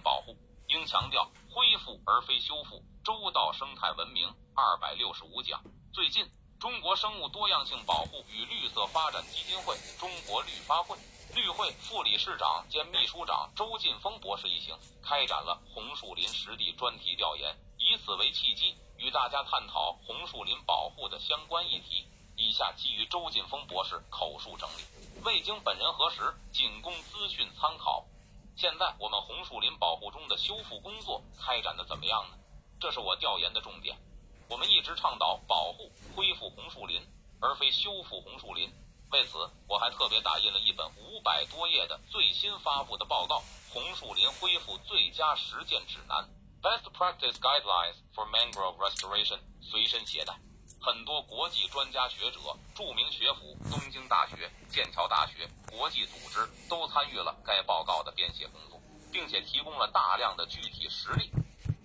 [0.00, 0.36] 保护，
[0.68, 4.32] 应强调恢复而非修复，周到生态文明。
[4.54, 5.62] 二百六十五讲。
[5.92, 6.26] 最近，
[6.58, 10.96] 中国生物多样性保护与绿色发展基金会（中国绿发会）
[11.36, 22.08] 绿会副理事长兼秘书长周劲峰博士一行开展了红树林实地专题调研，以此为契机，与大家探讨红树林保护的相关议题。
[22.38, 24.82] 以下基于周劲峰博士口述整理，
[25.22, 28.04] 未经本人核实，仅供资讯参考。
[28.56, 32.38] 现在我们红树林保护中的修复工作开展的怎么样呢？
[32.80, 33.94] 这是我调研的重点。
[34.48, 37.06] 我们一直倡导保护、恢复红树林，
[37.38, 38.72] 而非修复红树林。
[39.10, 39.36] 为此，
[39.68, 43.40] 我还特别打印了一本五百多页的最新发布的报告
[43.74, 46.26] 《红树林恢复最佳实践指南》
[46.62, 50.34] （Best Practice Guidelines for Mangrove Restoration），随身携带。
[50.86, 52.38] 很多国际专家学者、
[52.72, 61.28] 著名学府东京大学、剑桥大学、国际组织都参与了该报告的编写工作，并且提供了大量的具体实例。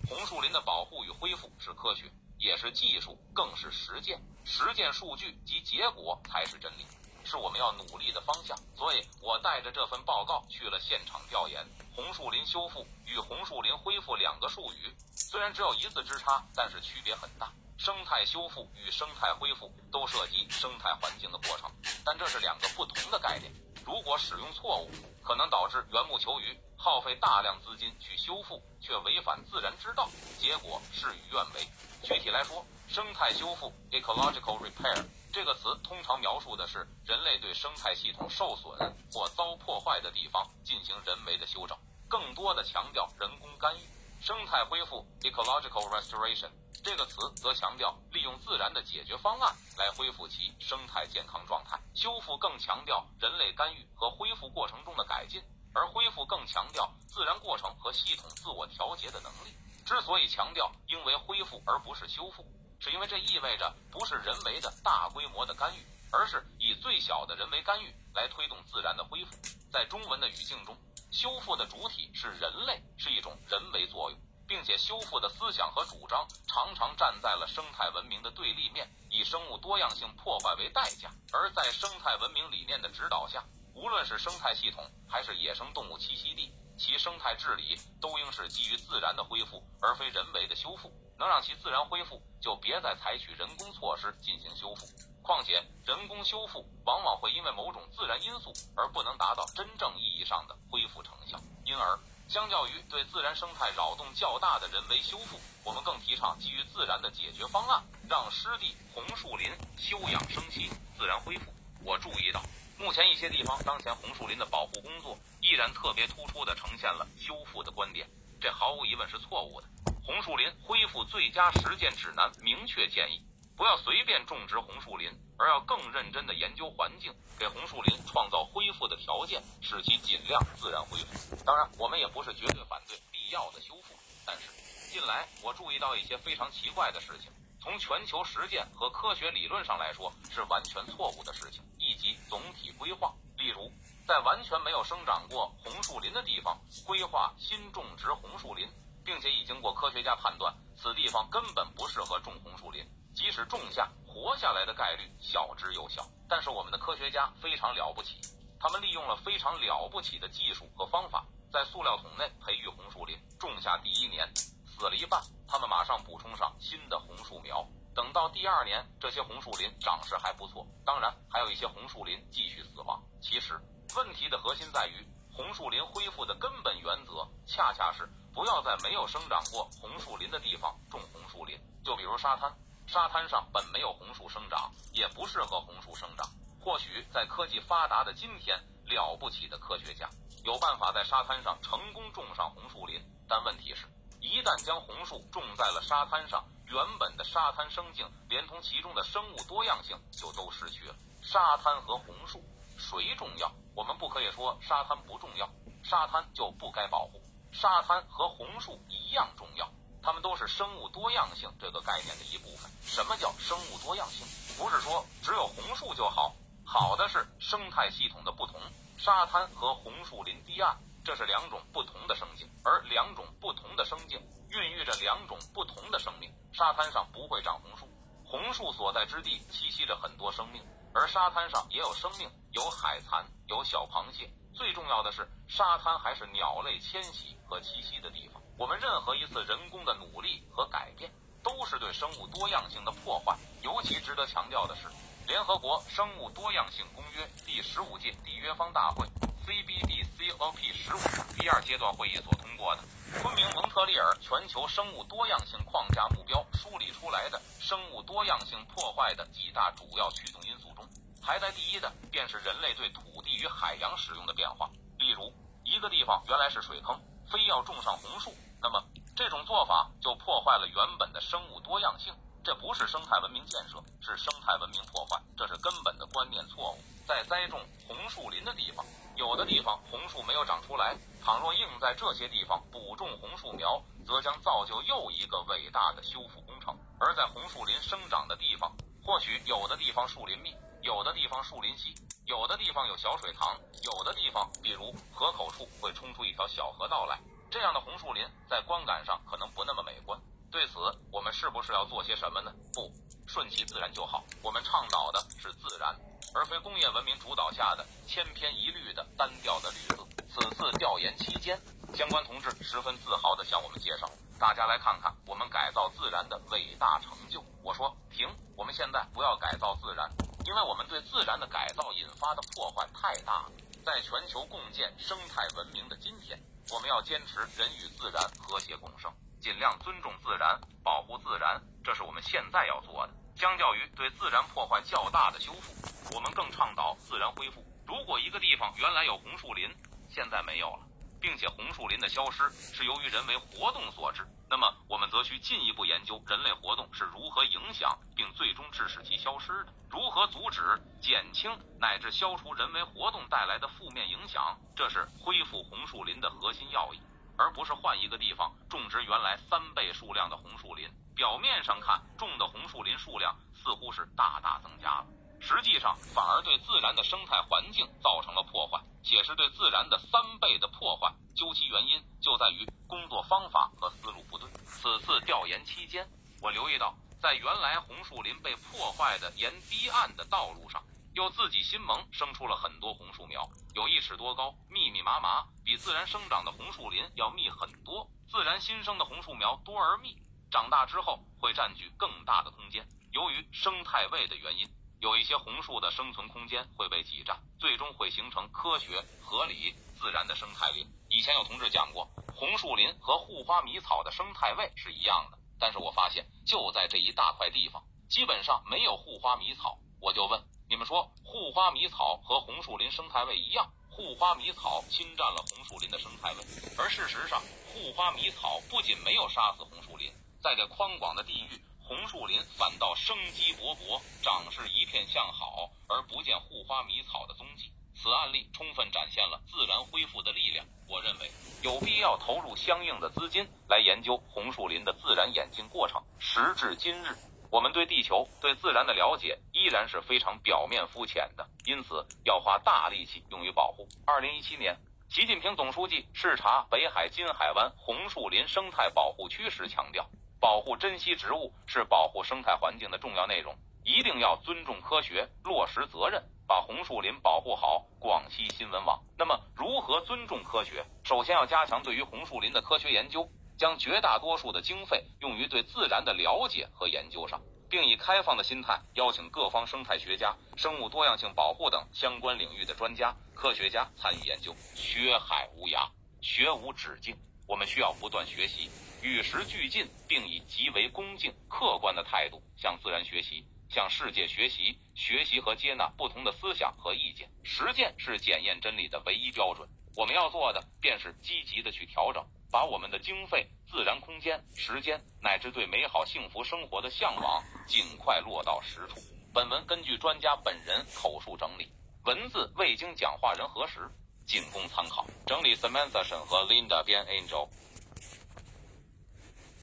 [0.08, 2.04] 红树林的保护与恢复是科学，
[2.38, 4.22] 也是技术，更是实践。
[4.44, 6.86] 实践数据及结果才是真理。
[7.24, 11.66] 是我们要努力的方向，所以我带着这份报告去了现场调研。
[11.92, 17.52] 红树林修复与红树林恢复两个术语虽然只有一字之差，但是区别很大。
[17.82, 21.68] 生态修复与生态恢复都涉及生态环境的过程，
[22.04, 23.52] 但这是两个不同的概念。
[23.84, 24.88] 如果使用错误，
[25.20, 31.66] 可能导致缘木求鱼，耗费大量资金去修复，却违反自然之道，结果事与愿违。
[32.04, 35.04] 具体来说，生态修复 （ecological repair）。
[35.32, 38.78] 这个词通常描述的是人类对生态系统受损
[39.12, 41.76] 或遭破坏的地方进行人为的修整，
[42.08, 43.80] 更多的强调人工干预。
[44.22, 46.48] 生态恢复 （ecological restoration）
[46.84, 51.76] 这个词则强调利用自然的解决方案来恢复其生态健康状态。
[51.92, 55.42] 修复更强调人类干预和恢复过程中的改进，
[55.74, 59.52] 而恢复更强调自然过程和系统自我调节的能力。
[59.84, 62.46] 之所以强调因为恢复而不是修复。
[62.78, 69.36] 是因为这意味着不是人为的大规模的干预，而是以最小的人为干预来推动自然的恢复。
[69.72, 70.76] 在中文的语境中，
[71.10, 81.10] 修复的主体是人类，是一种人为作用，并且修复的思想和主张常常站在了生态文明的对立面，以生物多样性破坏为代价。
[81.32, 83.42] 而在生态文明理念的指导下，
[83.74, 90.92] 无论是生态系统还是野生动物栖息地，其生态治理都应是基于自然的恢复，而非人为的修复。
[91.18, 94.86] 能让其自然恢复，就别再采取人工措施进行修复。
[95.22, 101.38] 况且，人工修复往往会因为某种自然因素而不能达到真正意义上的恢复成效。
[101.64, 110.68] 因而，相较于对自然生态扰动较大的人为修复，我们更提倡基于自然的解决方案，让湿地、红树林休养生息，
[110.98, 111.52] 自然恢复。
[111.84, 112.42] 我注意到，
[112.76, 118.08] 目前一些地方当前红树林的保护工作依然特别突出地呈现了修复的观点，
[118.40, 119.68] 这毫无疑问是错误的。
[120.04, 123.24] 红树林恢复最佳实践指南明确建议，
[123.62, 125.08] 不要随便种植红树林，
[125.38, 131.36] 而要更认真地研究环境，给红树林创造恢复的条件，使其尽量自然恢复。
[131.46, 133.94] 当然，我们也不是绝对反对必要的修复，
[134.26, 134.50] 但是
[134.90, 137.30] 近来我注意到一些非常奇怪的事情，
[137.60, 143.14] 从全球实践和科学理论上来说是完全错误的事情，以及总体规划。
[143.36, 143.70] 例如，
[144.08, 148.68] 在完全没有生长过红树林的地方规划新种植红树林。
[149.04, 156.06] 并且已经过科学家判断，此地方根本不适合种红树林，即使种下，活下来的概率小之又小。
[156.28, 158.20] 但是我们的科学家非常了不起，
[158.58, 163.18] 他们利用了非常了不起的技术和方法，在塑料桶内培育红树林。
[163.38, 167.66] 种下第一年死了一半，他们马上补充上新的红树苗。
[167.94, 170.66] 等到第二年，这些红树林长势还不错。
[170.84, 173.02] 当然，还有一些红树林继续死亡。
[173.20, 173.60] 其实，
[173.94, 178.08] 问题的核心在于，红树林恢复的根本原则恰恰是。
[178.32, 182.50] 不要在没有生长过红树林的地方种红树林，就比如沙滩，
[182.92, 186.28] 沙滩上本没有红树生长，也不适合红树生长。
[186.60, 190.06] 或许在科技发达的今天，了不起的科学家
[190.44, 193.86] 有办法在沙滩上成功种上红树林，但问题是，
[194.20, 200.94] 一旦将红树种在了沙滩上，原本的沙滩生境连同其中的生物多样性就都失去了。
[201.22, 202.44] 沙滩和红树，
[202.76, 203.50] 谁重要？
[203.74, 205.48] 我们不可以说沙滩不重要，
[205.82, 207.22] 沙滩就不该保护。
[207.52, 209.66] 沙滩和红树一样重要，
[210.02, 212.70] 它们都是生物多样性这个概念的一部分。
[212.82, 214.26] 什么叫生物多样性？
[214.58, 216.34] 不是说只有红树就好，
[216.64, 218.60] 好的是生态系统的不同。
[218.98, 224.20] 沙滩和红树林堤岸，这是两种不同的生境，而两种不同的生境
[224.50, 226.32] 孕育着两种不同的生命。
[226.52, 227.88] 沙滩上不会长红树，
[228.24, 230.62] 红树所在之地栖息着很多生命，
[230.92, 234.30] 而沙滩上也有生命，有海蚕，有小螃蟹。
[234.52, 238.41] 最重要的是，沙滩还是鸟类迁徙和栖息的地方。
[238.62, 241.10] 我们任何一次人工的努力和改变，
[241.42, 243.36] 都是对生物多样性的破坏。
[243.60, 244.82] 尤其值得强调的是，
[245.26, 249.04] 联合国生物多样性公约第十五届缔约方大会
[249.44, 251.00] （CBD-COP 十五）
[251.36, 252.84] 第二阶段会议所通过的
[253.20, 260.88] 昆明蒙特利尔全球生物多样性框架目标梳理出来的生物多样性破坏的几大主要驱动因素中，
[261.20, 264.70] 排在第一的便是人类对土地与海洋使用的变化。
[265.00, 265.34] 例如，
[265.64, 266.96] 一个地方原来是水坑，
[267.28, 268.32] 非要种上红树。
[268.62, 268.80] 那么，
[269.16, 272.14] 这种做法就破坏了原本的生物多样性，
[272.44, 276.78] 这不是生态文明建设，是生态文明破坏，这是根本的观念错误。
[277.04, 278.86] 在栽种红树林的地方，
[279.16, 286.78] 有的地方红树没有长出来，倘若硬在这些地方补种红树苗，则将造就又一个伟大的修复工程。
[287.00, 288.72] 而在红树林生长的地方，
[289.04, 291.92] 或许有的地方树林密，有的地方树林稀，
[292.26, 297.18] 有的地方有小水塘，有的地方，比如河口处会冲出一条小河道来。
[297.52, 300.18] 这样的红树林在观感上可能不那么美观，
[300.50, 300.78] 对此
[301.10, 302.50] 我们是不是要做些什么呢？
[302.72, 302.90] 不，
[303.26, 304.24] 顺其自然就好。
[304.40, 305.94] 我们倡导的是自然，
[306.34, 310.08] 而非工业文明主导下的千篇一律的单调的绿色。
[310.30, 311.60] 此次调研期间，
[311.94, 314.08] 相关同志十分自豪地向我们介绍
[314.40, 318.26] ：“大家来看看我们改造自然的伟大成就。”我说：“停，
[318.56, 320.10] 我们现在不要改造自然，
[320.46, 323.52] 因为我们对自然的改造引发的破坏太大了。
[323.84, 333.12] 在全球共建生态文明的今天。”我们要坚持人与自然和谐共生，尽量尊重自然，保护自然，这是我们现在要做的。
[333.34, 337.64] 相较于对自然破坏较大的修复，我们更倡导自然恢复。
[337.86, 339.68] 如果一个地方原来有红树林，
[340.08, 340.86] 现在没有了。
[341.22, 350.60] 并且红树林的消失是由于人为活动所致，那么我们则需进一步研究人类活动是如何影响并最终致使其消失的，如何阻止、
[351.00, 357.00] 减轻乃至消除人为活动带来的负面影响，这是恢复红树林的核心要义，
[357.38, 360.90] 而不是换一个地方种植原来三倍数量的红树林。
[361.14, 365.06] 表面上看，种的红树林数量似乎是大大增加了。
[365.44, 371.12] 实际上，反而对自然的生态环境造成了破坏，且是对自然的三倍的破坏。
[371.34, 374.48] 究其原因，就在于工作方法和思路不对。
[374.64, 376.08] 此次调研期间，
[376.40, 380.80] 我留意到，在原来红树林被破坏的沿堤岸的道路上，
[381.14, 383.44] 又自己新萌生出了很多红树苗，
[383.74, 388.08] 有一尺多高，密密麻麻，比自然生长的红树林要密很多。
[388.30, 390.16] 自然新生的红树苗多而密，
[390.52, 392.86] 长大之后会占据更大的空间。
[393.10, 394.70] 由于生态位的原因。
[395.02, 400.86] 有一些红树的生存空间会被挤占，最终会形成科学、合理、自然的生态林。
[401.08, 409.76] 以前有同志讲过，红树林和护花迷草的生态位是一样的，但是我发现就在这一大块地方，基本上没有护花迷草。
[410.00, 413.68] 我就问你们说，护花迷草和红树林生态位一样？
[413.90, 416.44] 护花迷草侵占了红树林的生态位，
[416.78, 417.42] 而事实上，
[417.74, 421.60] 护花迷草不仅没有杀死红树林，在这宽广的地域。
[421.92, 427.70] 红树林反倒生机勃勃，长势一片向好，而不见护花迷草的踪迹。
[427.94, 430.64] 此案例充分展现了自然恢复的力量。
[430.88, 431.30] 我认为
[431.62, 436.02] 有必要投入相应的资金来研究红树林的自然演进过程。
[436.18, 437.14] 时至今日，
[437.50, 443.86] 我们对地球、对自然的了解依然是非常表面肤浅的，因此要花大力气用于保护。
[444.06, 444.74] 二零一七年，
[445.10, 450.08] 习近平总书记视察北海金海湾红树林生态保护区时强调。
[450.42, 457.86] 保护珍稀植物是保护生态环境的重要内容，一定要尊重科学，落实责任，把红树林保护好。
[458.00, 459.00] 广西新闻网。
[459.16, 460.84] 那么，如何尊重科学？
[461.04, 474.52] 首先要加强对于红树林的科学研究，将绝大多数的经费用于对自然的了解和研究上，并以开放的心态邀请各方生态学家、生物多样性保护等相关领域的专家、科学家参与研究。
[474.74, 475.88] 学海无涯，
[476.20, 478.70] 学无止境，我们需要不断学习。
[479.02, 487.28] 与时俱进，并以极为恭敬、客观的态度向自然学习，向世界学习，学习和接纳不同的思想和意见。
[487.42, 489.68] 实践是检验真理的唯一标准。
[489.96, 499.00] 我们要做的便是积极的去调整，把我们的经费、自然空间、时间乃至对美好幸福生活的向往，尽快落到实处。
[499.34, 501.70] 本文根据专家本人口述整理，
[502.04, 503.80] 文字未经讲话人核实，
[504.26, 505.06] 仅供参考。
[505.26, 507.48] 整理：Samantha 审核，Linda 编，Angel。